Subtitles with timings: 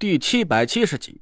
[0.00, 1.20] 第七百七十集。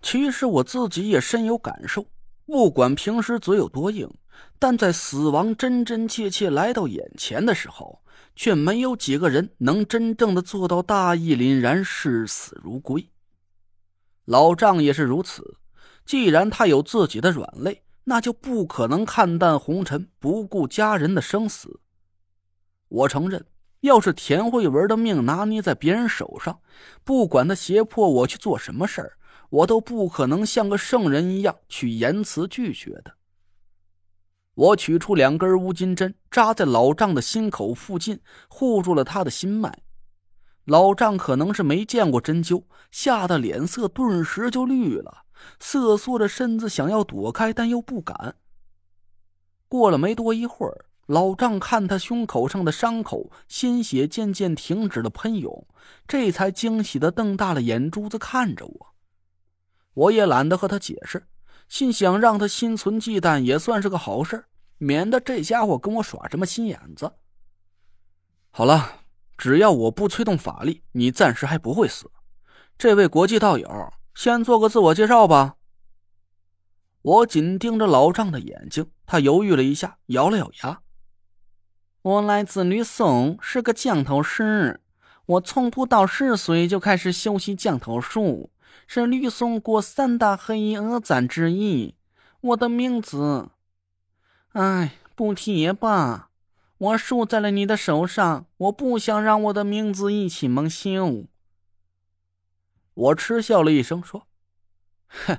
[0.00, 2.06] 其实我自己也深有感受，
[2.46, 4.10] 不管平时嘴有多硬，
[4.58, 8.02] 但在死亡真真切切来到眼前的时候，
[8.34, 13.10] 却没有几个人能真正的做到大义凛然、视死如归。
[14.24, 15.58] 老丈也是如此，
[16.06, 21.80] 既然他有自己的软肋，那就不可能看淡红尘，不顾家人的生死。
[22.88, 23.44] 我承认。
[23.86, 26.60] 要是田慧文的命拿捏在别人手上，
[27.02, 29.18] 不管他胁迫我去做什么事儿，
[29.48, 33.14] 我都不可能像个圣人一样去言辞拒绝的。
[34.54, 39.82] 我取出两根乌金针，扎在老丈的心口附近，护住了他的心脉。
[40.64, 45.24] 老丈可能是没见过针灸，吓得脸色顿时就绿了，
[45.60, 48.36] 瑟缩着身子想要躲开，但又不敢。
[49.68, 50.86] 过了没多一会儿。
[51.06, 55.66] 老丈看他胸口上的伤口，鲜血渐渐停止了喷涌，
[56.06, 58.94] 这才惊喜的瞪大了眼珠子看着我。
[59.94, 61.28] 我也懒得和他解释，
[61.68, 64.46] 心想让他心存忌惮也算是个好事，
[64.78, 67.12] 免得这家伙跟我耍什么心眼子。
[68.50, 69.02] 好了，
[69.38, 72.10] 只要我不催动法力，你暂时还不会死。
[72.76, 75.54] 这位国际道友，先做个自我介绍吧。
[77.02, 80.82] 我紧盯着老丈的眼睛，他犹豫了一下，咬了咬牙。
[82.06, 84.80] 我来自吕宋，是个降头师。
[85.24, 88.50] 我从不到十岁就开始修习降头术，
[88.86, 91.96] 是吕宋国三大黑衣恶簪之一。
[92.40, 93.48] 我的名字，
[94.52, 96.30] 哎，不提也罢。
[96.78, 101.24] 我输在了你的手上，我不想让我的名字一起蒙羞。
[102.94, 104.28] 我嗤笑了一声，说
[105.10, 105.38] ：“哼，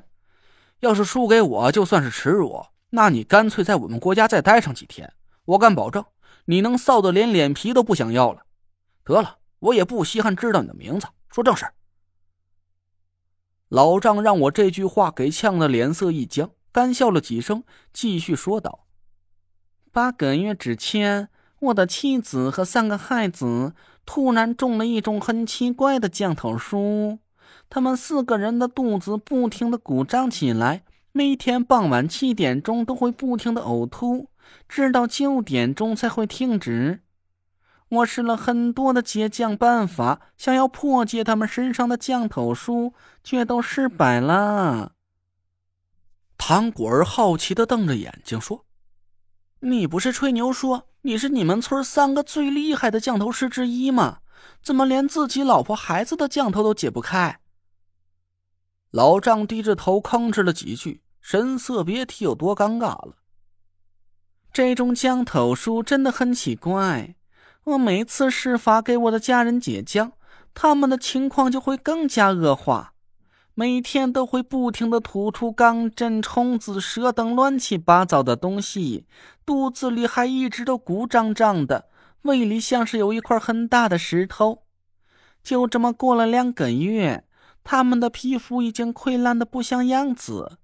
[0.81, 2.65] 要是输给我，就算是耻辱。
[2.89, 5.13] 那你干脆在我们国家再待上几天，
[5.45, 6.03] 我敢保证。”
[6.49, 8.43] 你能臊得连脸皮都不想要了？
[9.03, 11.07] 得了，我也不稀罕知道你的名字。
[11.29, 11.65] 说正事。
[13.67, 18.87] 老丈让我这句话给呛得脸色一僵，干笑了几声，继续说道
[19.91, 21.27] ：“八个月之前，
[21.59, 23.73] 我的妻子和三个孩子
[24.05, 27.19] 突然中了一种很奇怪的降头术，
[27.69, 34.29] 他们四个人的肚子不停的鼓胀起来，每天傍晚七点钟都会不停的呕吐。”
[34.67, 37.01] 直到九点钟才会停止。
[37.89, 42.93] 我试了很多的解降办法，想要破解他们身上的降头术，
[43.23, 44.93] 却都失败了。
[46.37, 48.65] 唐果儿好奇的瞪着眼睛说
[49.61, 54.19] ：“你不是吹牛说你是你们村三个最厉害的降头师之一吗？
[54.61, 57.39] 怎么连自己老婆孩子的降头都解不开？”
[58.91, 63.15] 老丈低着头吭哧了几句，神色别提有多尴尬了。
[64.57, 67.13] 这种降头术真的很奇怪，
[67.63, 70.13] 我每次施法给我的家人解降，
[70.55, 72.93] 他们的情况就会更加恶化，
[73.53, 79.05] 每天都会不停的吐出钢针、虫子、蛇等乱七八糟的东西，
[79.45, 81.85] 肚子里还一直都鼓胀胀的，
[82.23, 84.63] 胃里像是有一块很大的石头。
[85.43, 87.25] 就这么过了两个月，
[87.63, 90.57] 他们的皮肤已经溃烂的不像样子。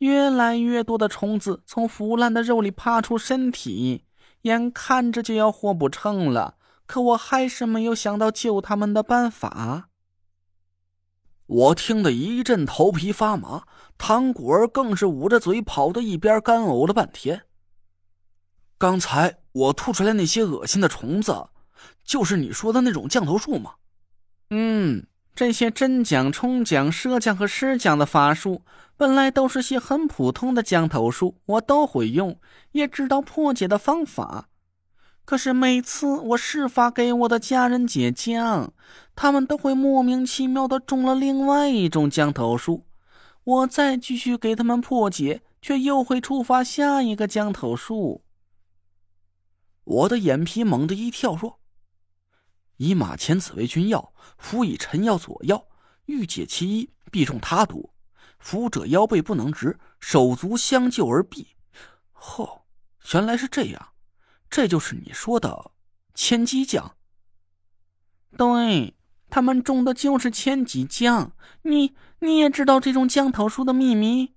[0.00, 4.04] 越来越多的虫子从腐烂的肉里爬出身体，
[4.42, 6.56] 眼看着就要活不成了。
[6.86, 9.88] 可我还是没有想到救他们的办法。
[11.46, 13.64] 我听得一阵头皮发麻，
[13.98, 17.42] 唐果儿更是捂着嘴跑到一边干呕了半天。
[18.78, 21.48] 刚才我吐出来那些恶心的虫子，
[22.02, 23.74] 就是你说的那种降头术吗？
[24.50, 25.06] 嗯。
[25.34, 28.62] 这些真降、冲降、蛇降和石降的法术，
[28.96, 32.38] 本来都是些很普通的降头术，我都会用，
[32.72, 34.48] 也知道破解的方法。
[35.24, 38.72] 可是每次我施法给我的家人解降，
[39.14, 42.84] 他们都会莫名其妙的中了另外一种降头术。
[43.44, 48.22] 我再继续给他们破解，却又会触发下一个降头术。
[49.84, 51.59] 我的眼皮猛地一跳，说。
[52.80, 55.66] 以马前子为君药，辅以臣药佐药，
[56.06, 57.92] 欲解其一，必中他毒。
[58.38, 61.48] 服者腰背不能直，手足相救而毙。
[62.14, 62.62] 哦，
[63.12, 63.88] 原来是这样，
[64.48, 65.72] 这就是你说的
[66.14, 66.96] 千机降。
[68.38, 68.96] 对
[69.28, 71.32] 他们中的就是千机降。
[71.64, 74.36] 你你也知道这种降头术的秘密？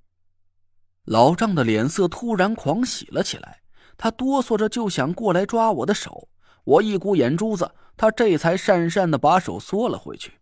[1.05, 3.61] 老丈的脸色突然狂喜了起来，
[3.95, 6.27] 他哆嗦着就想过来抓我的手。
[6.65, 7.73] 我一鼓眼珠子。
[7.95, 10.33] 他这才讪讪的把手缩了回去。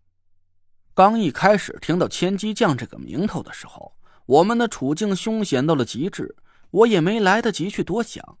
[0.94, 3.94] 刚一开始听到千机将这个名头的时候，
[4.26, 6.36] 我们的处境凶险到了极致，
[6.70, 8.38] 我也没来得及去多想。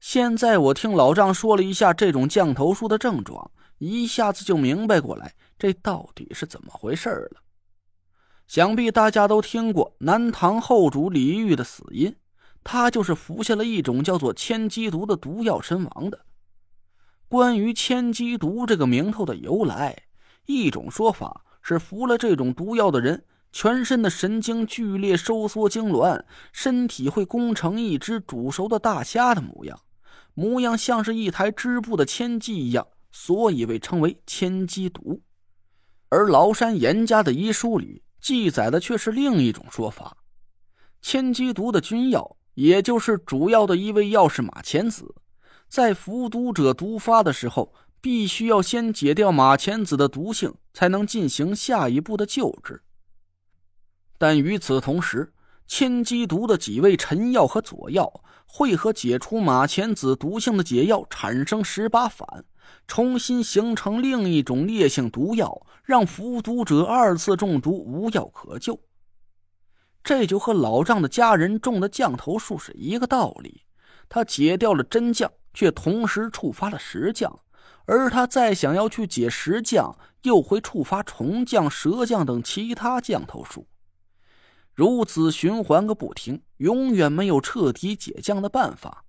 [0.00, 7.40] 现在我听老丈说了一下这种降头术的症状，一下子就明白过来，这到底是怎么回事了。
[8.46, 12.14] 想必大家都听过南唐后主李煜的死因，
[12.62, 16.26] 他就是服下了一种叫做千机毒的毒药身亡的。
[17.34, 20.04] 关于千机毒这个名头的由来，
[20.46, 26.22] 一种说法是服了这种毒药的人，全身的神经剧烈收缩痉挛，
[26.52, 29.76] 身体会弓成一只煮熟的大虾的模样，
[30.34, 35.20] 模样像是一台织布的千机一样，所以被称为千机毒。
[36.10, 38.04] 而崂山严家的医书里。
[38.20, 40.16] 记载的却是另一种说法：
[41.02, 45.16] 千机毒的君药，也就是主要的一味药是马钱子，
[45.68, 52.82] 在服毒者毒发的时候，必须要先解掉马钱子的毒性，才能进行下一步的救治。
[54.18, 55.32] 但与此同时，
[55.66, 62.44] 千机毒的几味臣药和佐药会和解除马钱子毒性的解药产生十八反。
[62.86, 68.78] 重新形成另一种烈性毒药，让服毒者二次中毒无药可救。
[70.02, 73.62] 这就和老丈的家人种的降头术是一个道理。
[74.08, 77.40] 他解掉了真降，却同时触发了石降，
[77.86, 83.66] 而他再想要去解石降，又会触发虫降、蛇降等其他降头术。
[84.74, 89.04] 如此循环个不停，永远没有彻底解降的办法。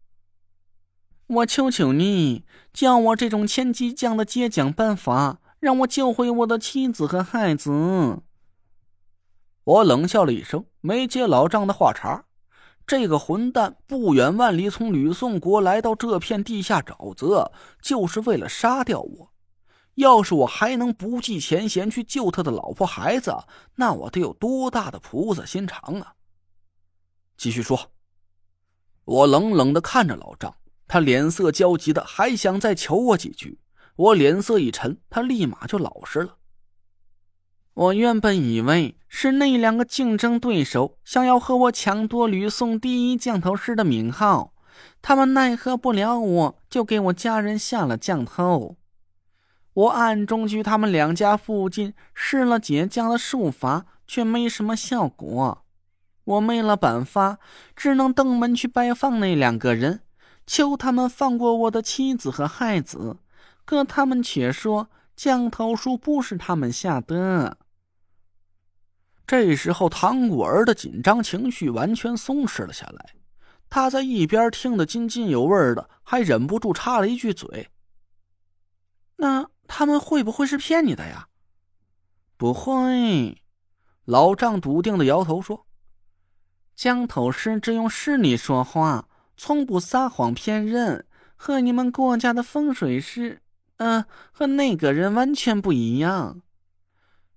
[1.28, 8.22] 我求求你，教我这种千机降的接降办法，让我救回我的妻子和孩子。
[9.64, 12.26] 我冷笑了一声，没接老丈的话茬。
[12.88, 17.52] 这个混蛋不远万里从吕宋国来到这片地下沼泽，
[17.82, 19.32] 就是为了杀掉我。
[19.96, 23.34] 要是我还能不计前嫌去救他的老婆孩子，
[23.76, 26.14] 那我得有多大的菩萨心肠啊！
[27.38, 27.92] 继续说。
[29.06, 30.54] 我冷冷的看着老张。
[30.88, 33.60] 他脸色焦急的，还想再求我几句。
[33.96, 36.38] 我脸色一沉，他立马就老实了。
[37.76, 44.54] 我原本以为是那两个竞争对手想要和我抢夺吕宋第一降头师的名号，
[45.02, 48.78] 他们奈何不了我，就给我家人下了降头。
[49.74, 55.66] 我暗中去他们两家附近试了解降的术法，却没什么效果。
[56.24, 57.40] 我没了办法，
[57.76, 60.00] 只能登门去拜访那两个人。
[60.48, 63.18] 求他们放过我的妻子和孩子，
[63.66, 67.58] 可他们却说降头术不是他们下的。
[69.28, 73.16] 这时候，唐果儿的紧张情绪完全松弛了下来，
[73.70, 77.70] 他在一边听得津津有味的，还忍不住插了一句嘴
[79.18, 81.28] ：“那他们会不会是骗你的呀
[82.38, 83.42] ？”“不会。”
[84.06, 85.66] 老丈笃定的摇头说
[86.76, 89.08] ：“江头师只用实力说话。”
[89.38, 91.06] 从不撒谎骗人，
[91.36, 93.42] 和你们国家的风水师，
[93.80, 96.40] 嗯，和那个人完全不一样。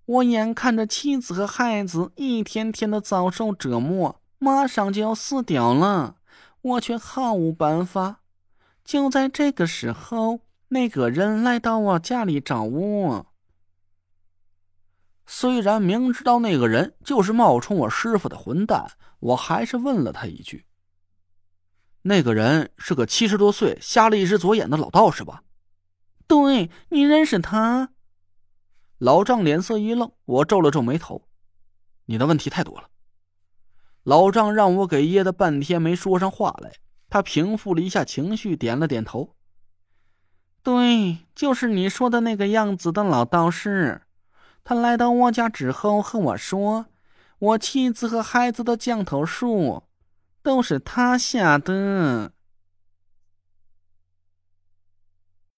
[0.08, 6.16] 我眼看着妻子和孩子一天天的遭受折磨，马上就要死掉了，
[6.62, 8.20] 我却毫无办法。
[8.82, 13.26] 就在这个时候，那个人来到我家里找我。
[15.26, 20.64] 虽然明知道那个人就是冒充我师傅的混蛋，我还是问了他一句。
[22.00, 25.42] 那个人是个七十多岁、瞎了一只左眼的老道士吧？
[26.26, 27.90] 对，你认识他？
[28.98, 31.22] 老丈脸色一愣，我皱了皱眉头。
[32.06, 32.88] 你的问题太多了。
[34.02, 36.72] 老丈让我给噎的半天没说上话来，
[37.08, 39.34] 他平复了一下情绪，点了点头。
[40.62, 44.02] 对，就是你说的那个样子的老道士。
[44.64, 46.86] 他来到我家之后和我说，
[47.38, 49.84] 我妻子和孩子的降头术。
[50.42, 52.32] 都是他下的。